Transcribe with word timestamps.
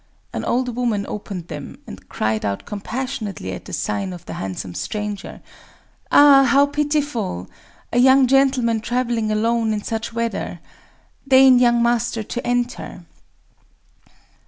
An 0.33 0.43
old 0.43 0.75
woman 0.75 1.05
opened 1.05 1.47
them, 1.47 1.77
and 1.85 2.09
cried 2.09 2.43
out 2.43 2.65
compassionately 2.65 3.51
at 3.51 3.65
the 3.65 3.71
sight 3.71 4.11
of 4.13 4.25
the 4.25 4.33
handsome 4.33 4.73
stranger: 4.73 5.43
"Ah, 6.11 6.43
how 6.45 6.65
pitiful!—a 6.65 7.97
young 7.99 8.25
gentleman 8.25 8.79
traveling 8.81 9.31
alone 9.31 9.73
in 9.73 9.83
such 9.83 10.11
weather!... 10.11 10.59
Deign, 11.27 11.59
young 11.59 11.83
master, 11.83 12.23
to 12.23 12.47
enter." 12.47 13.05